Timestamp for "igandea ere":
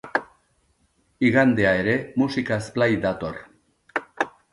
1.27-1.93